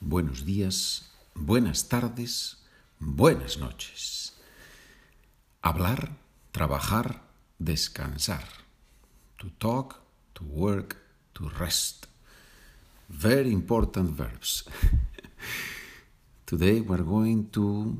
[0.00, 2.56] buenos días, buenas tardes,
[2.98, 4.34] buenas noches.
[5.62, 6.16] Hablar,
[6.52, 7.22] trabajar,
[7.58, 8.44] descansar.
[9.38, 10.00] To talk,
[10.34, 10.96] to work,
[11.34, 12.06] to rest.
[13.08, 14.64] Very important verbs.
[16.46, 17.96] Today we're going to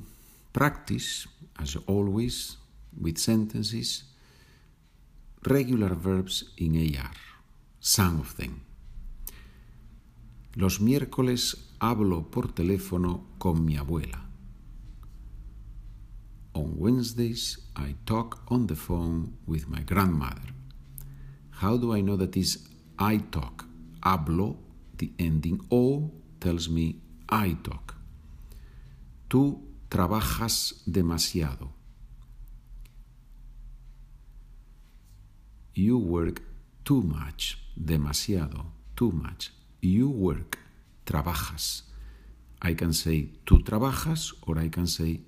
[0.53, 1.29] practice,
[1.59, 2.57] as always,
[2.99, 4.05] with sentences,
[5.47, 7.13] regular verbs in AR,
[7.81, 8.70] some of them.
[10.55, 14.29] Los miércoles hablo por teléfono con mi abuela.
[16.53, 20.53] On Wednesdays, I talk on the phone with my grandmother.
[21.63, 23.65] How do I know that is I talk?
[24.03, 24.57] Hablo,
[24.99, 26.11] the ending O
[26.41, 27.95] tells me I talk.
[29.29, 31.71] Tú trabajas demasiado.
[35.75, 36.43] You work
[36.85, 37.57] too much.
[37.77, 38.67] Demasiado.
[38.97, 39.53] Too much.
[39.81, 40.59] You work.
[41.05, 41.83] Trabajas.
[42.63, 45.21] I can say tú trabajas or I can say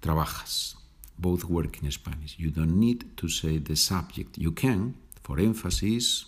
[0.00, 0.76] trabajas.
[1.18, 2.38] Both work in Spanish.
[2.38, 4.38] You don't need to say the subject.
[4.38, 6.26] You can, for emphasis,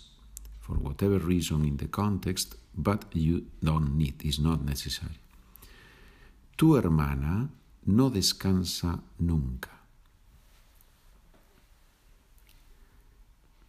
[0.59, 4.23] for whatever reason in the context, but you don't need.
[4.23, 5.19] It's not necessary.
[6.57, 7.49] Tu hermana
[7.85, 9.69] no descansa nunca.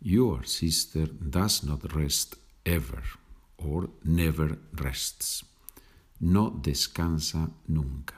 [0.02, 3.02] Your sister does not rest ever
[3.64, 5.44] or never rests.
[6.20, 8.14] No descansa nunca.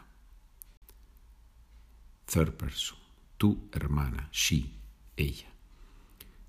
[2.27, 2.99] Third person.
[3.39, 4.71] Tu hermana, she,
[5.17, 5.49] ella.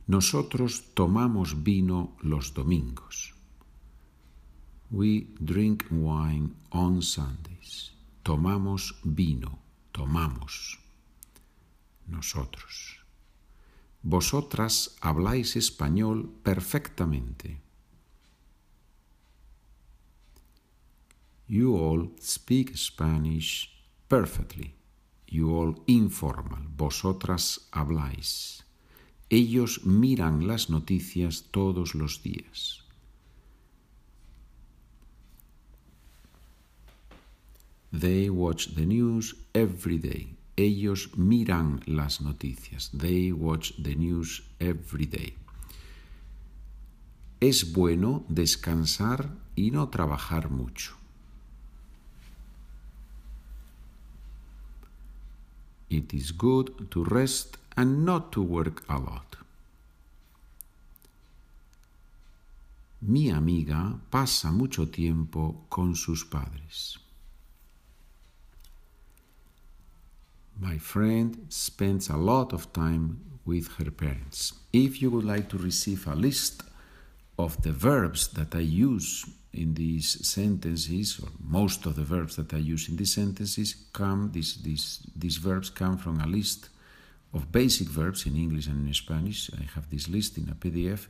[0.08, 3.34] Nosotros tomamos vino los domingos.
[4.92, 7.94] We drink wine on Sundays.
[8.22, 9.60] Tomamos vino,
[9.92, 10.80] tomamos.
[12.08, 13.00] Nosotros.
[14.04, 17.62] Vosotras habláis español perfectamente.
[21.54, 23.70] You all speak Spanish
[24.09, 24.73] perfectly.
[25.28, 26.64] You all informal.
[26.76, 28.64] Vosotras habláis.
[29.30, 32.81] Ellos miran las noticias todos los días.
[37.91, 40.35] They watch the news every day.
[40.58, 42.90] Ellos miran las noticias.
[42.97, 45.35] They watch the news every day.
[47.40, 51.03] Es bueno descansar y no trabajar mucho.
[55.94, 59.36] It is good to rest and not to work a lot.
[63.02, 66.98] Mi amiga pasa mucho tiempo con sus padres.
[70.59, 74.53] My friend spends a lot of time with her parents.
[74.72, 76.64] If you would like to receive a list
[77.38, 82.54] of the verbs that I use in these sentences, or most of the verbs that
[82.54, 86.70] I use in these sentences, come these, these, these verbs come from a list
[87.34, 89.50] of basic verbs in English and in Spanish.
[89.58, 91.08] I have this list in a PDF.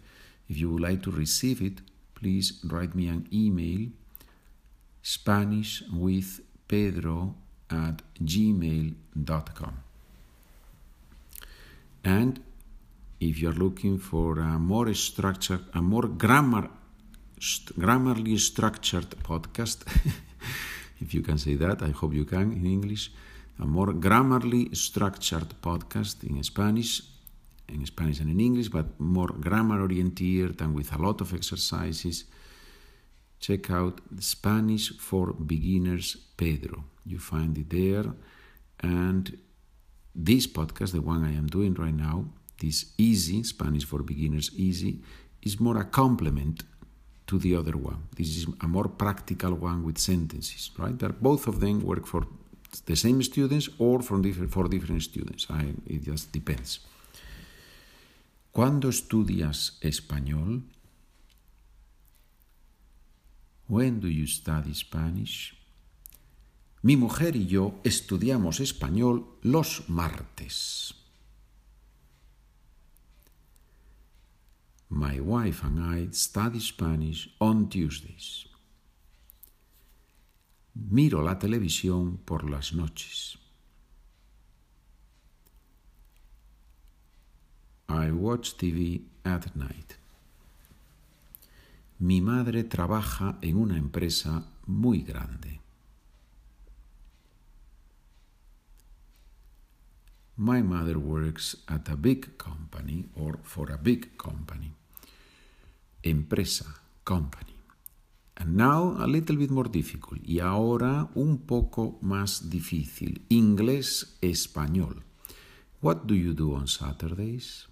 [0.50, 1.80] If you would like to receive it,
[2.16, 3.90] please write me an email
[5.02, 7.36] Spanish with Pedro
[7.70, 9.84] at gmail.com.
[12.06, 12.42] And
[13.30, 16.70] if you're looking for a more structured, a more grammar,
[17.40, 19.86] st- grammarly structured podcast,
[21.02, 23.12] if you can say that, I hope you can in English,
[23.60, 27.02] a more grammarly structured podcast in Spanish,
[27.70, 32.26] in Spanish and in English, but more grammar oriented and with a lot of exercises.
[33.40, 36.86] Check out Spanish for Beginners Pedro.
[37.06, 38.06] You find it there.
[38.80, 39.38] And
[40.16, 42.26] this podcast, the one I am doing right now,
[42.64, 45.00] this easy, Spanish for Beginners Easy,
[45.42, 46.64] is more a complement
[47.28, 48.08] to the other one.
[48.16, 50.98] This is a more practical one with sentences, right?
[51.00, 52.26] That both of them work for
[52.86, 55.48] the same students or from different, for different students.
[55.50, 56.80] I, it just depends.
[58.54, 60.64] ¿Cuándo estudias español?
[63.68, 65.58] When do you study Spanish?
[66.84, 71.03] Mi mujer y yo estudiamos español los martes.
[74.96, 78.46] My wife and I study Spanish on Tuesdays.
[80.76, 83.40] Miro la televisión por las noches.
[87.90, 89.98] I watch TV at night.
[91.98, 95.60] Mi madre trabaja en una empresa muy grande.
[100.38, 104.76] My mother works at a big company or for a big company.
[106.04, 107.56] Empresa, company.
[108.36, 110.22] And now a little bit more difficult.
[110.24, 113.26] Y ahora un poco más difícil.
[113.30, 115.04] Inglés, español.
[115.82, 117.68] What do you do on Saturdays?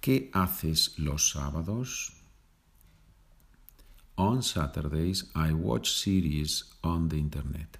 [0.00, 2.12] ¿Qué haces los sábados?
[4.16, 7.78] On Saturdays I watch series on the internet.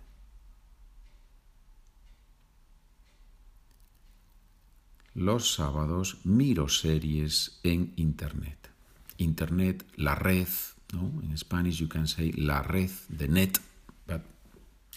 [5.16, 8.68] Los sábados miro series en internet.
[9.16, 10.46] Internet, la red,
[10.92, 11.10] ¿no?
[11.22, 13.58] In Spanish you can say la red, the net,
[14.06, 14.20] but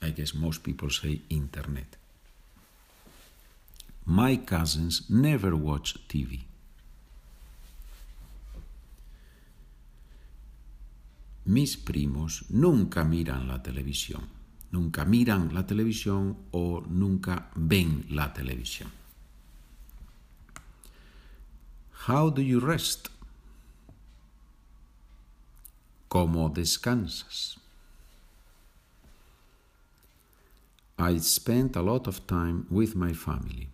[0.02, 1.98] I guess most people say internet.
[4.04, 6.42] My cousins never watch TV.
[11.46, 14.28] Mis primos nunca miran la televisión.
[14.72, 19.00] Nunca miran la televisión o nunca ven la televisión.
[22.08, 23.10] How do you rest?
[26.10, 27.58] ¿Cómo descansas?
[30.98, 33.70] I spend a lot of time with my family.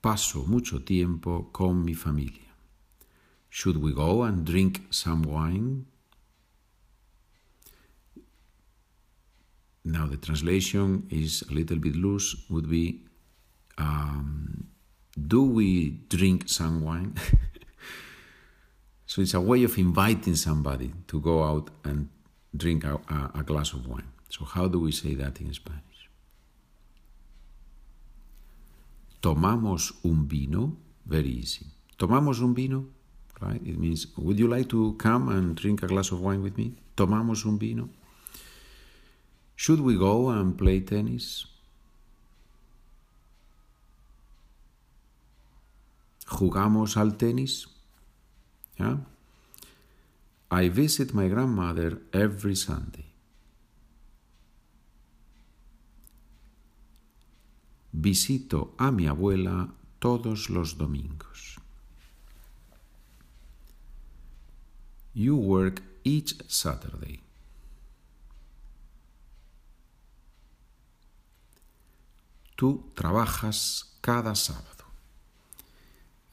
[0.00, 2.52] Paso mucho tiempo con mi familia.
[3.48, 5.86] Should we go and drink some wine?
[9.82, 13.02] Now, the translation is a little bit loose, would be
[13.78, 14.68] um,
[15.16, 17.14] Do we drink some wine?
[19.06, 22.08] so it's a way of inviting somebody to go out and
[22.56, 24.08] drink a, a, a glass of wine.
[24.28, 26.10] So, how do we say that in Spanish?
[29.22, 30.76] Tomamos un vino,
[31.06, 31.66] very easy.
[31.96, 32.86] Tomamos un vino,
[33.40, 33.62] right?
[33.64, 36.74] It means, would you like to come and drink a glass of wine with me?
[36.96, 37.88] Tomamos un vino.
[39.54, 41.46] Should we go and play tennis?
[46.26, 47.68] ¿Jugamos al tenis?
[50.50, 53.12] I visit my grandmother every Sunday.
[57.92, 59.68] Visito a mi abuela
[59.98, 61.58] todos los domingos.
[65.14, 67.20] You work each Saturday.
[72.56, 74.73] Tú trabajas cada sábado.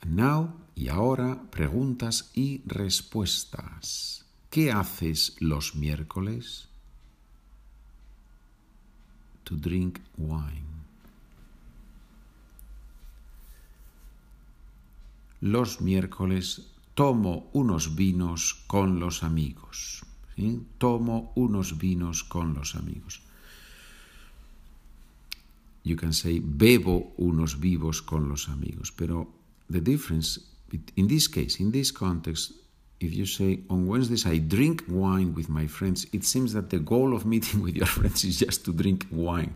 [0.06, 4.26] Now, y ahora, preguntas y respuestas.
[4.50, 6.68] ¿Qué haces los miércoles?
[9.44, 10.72] To drink wine.
[15.42, 20.04] Los miércoles tomo unos vinos con los amigos.
[20.78, 23.22] Tomo unos vinos con los amigos.
[25.84, 29.41] You can say bebo unos vivos con los amigos, pero
[29.72, 30.40] the difference
[30.96, 32.54] in this case, in this context,
[33.00, 36.80] if you say on Wednesdays I drink wine with my friends, it seems that the
[36.80, 39.56] goal of meeting with your friends is just to drink wine.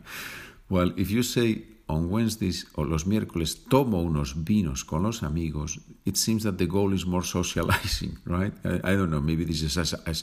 [0.70, 5.80] Well, if you say on Wednesdays or los miércoles tomo unos vinos con los amigos,
[6.06, 8.54] it seems that the goal is more socializing, right?
[8.64, 10.14] I, I don't know, maybe this is a,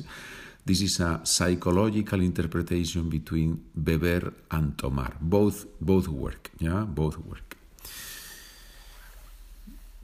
[0.65, 5.13] this is a psychological interpretation between beber and tomar.
[5.21, 7.52] Both, both work, yeah, both work.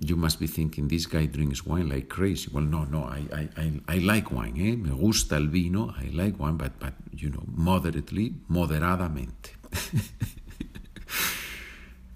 [0.01, 2.49] You must be thinking, this guy drinks wine like crazy.
[2.53, 4.77] Well, no, no, I, I, I, I like wine, eh?
[4.77, 9.57] Me gusta el vino, I like wine, but, but you know, moderately, moderadamente.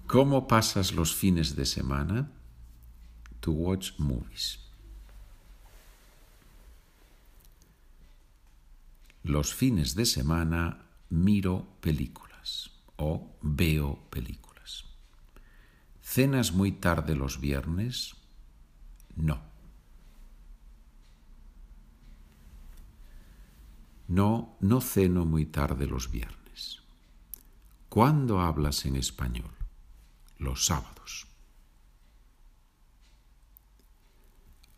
[0.07, 2.29] ¿Cómo pasas los fines de semana?
[3.41, 4.59] To watch movies.
[9.23, 14.42] Los fines de semana miro películas o veo películas.
[16.13, 18.13] ¿Cenas muy tarde los viernes?
[19.15, 19.41] No.
[24.07, 26.83] No, no ceno muy tarde los viernes.
[27.89, 29.55] ¿Cuándo hablas en español?
[30.37, 31.25] Los sábados.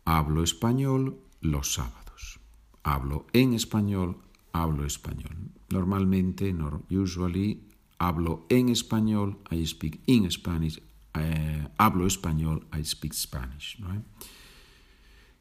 [0.06, 2.40] Hablo español los sábados.
[2.82, 5.36] Hablo en español, hablo español.
[5.68, 6.56] Normalmente,
[6.88, 10.80] usually, hablo en español, I speak in Spanish,
[11.18, 13.78] eh, hablo español, I speak Spanish.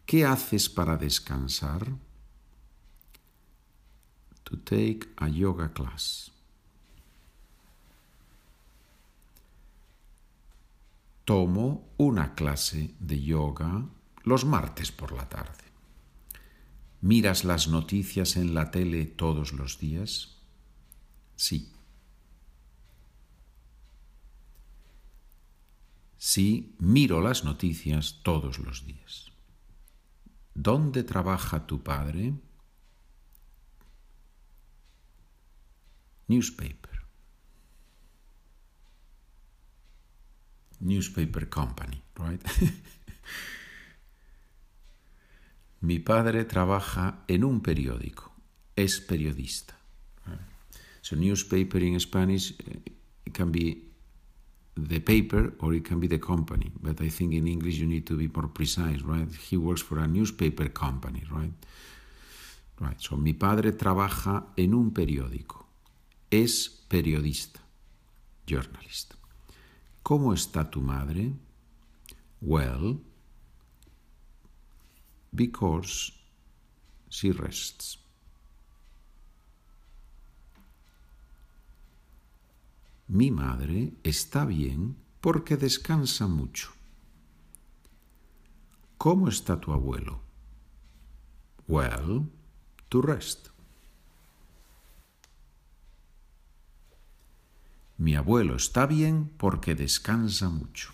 [0.06, 1.88] ¿Qué haces para descansar?
[4.44, 6.32] To take a yoga class.
[11.24, 13.84] Tomo una clase de yoga
[14.24, 15.64] los martes por la tarde.
[17.02, 20.38] ¿Miras las noticias en la tele todos los días?
[21.36, 21.72] Sí.
[26.18, 29.32] Sí, miro las noticias todos los días.
[30.54, 32.34] ¿Dónde trabaja tu padre?
[36.28, 37.06] Newspaper.
[40.80, 42.42] Newspaper company, right?
[45.82, 48.34] Mi padre trabaja en un periódico,
[48.76, 49.76] es periodista.
[51.02, 52.56] So newspaper in Spanish
[53.26, 53.95] it can be
[54.76, 56.72] the paper or it can be the company.
[56.82, 59.28] But I think in English you need to be more precise, right?
[59.50, 61.54] He works for a newspaper company, right?
[62.80, 63.00] Right.
[63.00, 65.66] So mi padre trabaja en un periódico.
[66.30, 67.62] Es periodista,
[68.46, 69.14] journalist.
[70.04, 71.32] ¿Cómo está tu madre?
[72.42, 73.00] Well,
[75.34, 76.12] because
[77.10, 77.98] she rests.
[83.08, 86.72] Mi madre está bien porque descansa mucho.
[88.98, 90.22] ¿Cómo está tu abuelo?
[91.68, 92.30] Well,
[92.90, 93.50] to rest.
[97.98, 100.92] Mi abuelo está bien porque descansa mucho.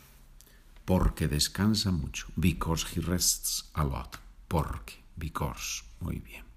[0.85, 2.27] Porque descansa mucho.
[2.35, 4.17] Because he rests a lot.
[4.47, 4.95] Porque.
[5.15, 5.83] Because.
[5.99, 6.50] Muy bien.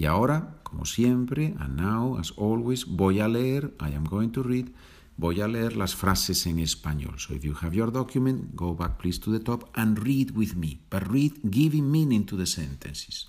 [0.00, 4.42] Y ahora, como siempre, and now, as always, voy a leer, I am going to
[4.42, 4.70] read,
[5.18, 7.18] voy a leer las frases en español.
[7.18, 10.54] So if you have your document, go back please to the top and read with
[10.54, 13.28] me, but read giving meaning to the sentences.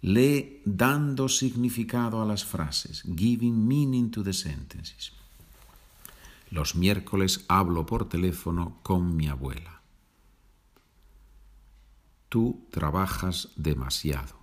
[0.00, 5.12] Lee dando significado a las frases, giving meaning to the sentences.
[6.50, 9.82] Los miércoles hablo por teléfono con mi abuela.
[12.30, 14.35] Tú trabajas demasiado.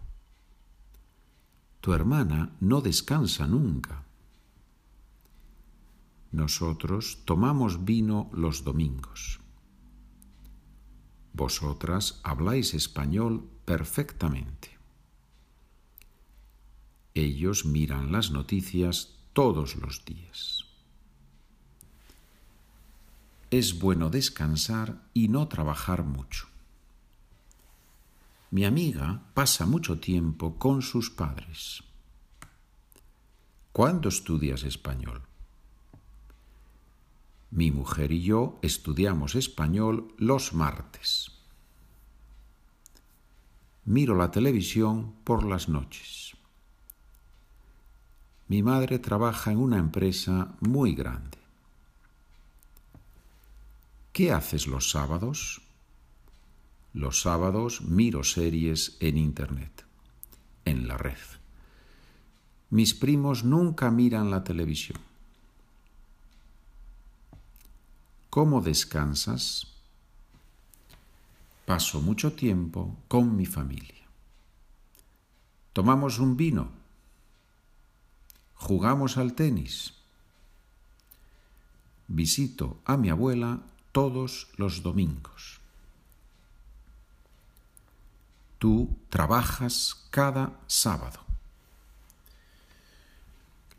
[1.84, 4.06] Tu hermana no descansa nunca.
[6.32, 9.42] Nosotros tomamos vino los domingos.
[11.34, 14.80] Vosotras habláis español perfectamente.
[17.16, 20.64] Ellos miran las noticias todos los días.
[23.52, 26.53] Es bueno descansar y no trabajar mucho.
[28.54, 31.84] Mi amiga pasa mucho tiempo con sus padres.
[33.72, 35.24] ¿Cuándo estudias español?
[37.50, 41.32] Mi mujer y yo estudiamos español los martes.
[43.86, 46.38] Miro la televisión por las noches.
[48.50, 51.40] Mi madre trabaja en una empresa muy grande.
[54.12, 55.63] ¿Qué haces los sábados?
[56.94, 59.84] Los sábados miro series en Internet,
[60.64, 61.18] en la red.
[62.70, 65.00] Mis primos nunca miran la televisión.
[68.30, 69.68] ¿Cómo descansas?
[71.66, 74.06] Paso mucho tiempo con mi familia.
[75.74, 76.70] Tomamos un vino.
[78.54, 79.96] Jugamos al tenis.
[82.08, 85.63] Visito a mi abuela todos los domingos.
[88.64, 91.20] Tú trabajas cada sábado.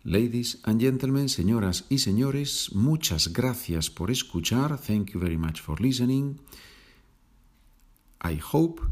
[0.02, 4.78] Ladies and gentlemen, señoras y señores, muchas gracias por escuchar.
[4.78, 6.38] Thank you very much for listening.
[8.20, 8.82] I hope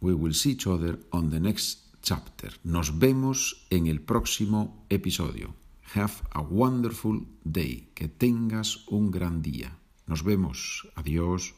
[0.00, 2.52] we will see each other on the next chapter.
[2.62, 5.56] Nos vemos en el próximo episodio.
[5.96, 7.90] Have a wonderful day.
[7.96, 9.76] Que tengas un gran día.
[10.06, 10.86] Nos vemos.
[10.94, 11.52] Adiós.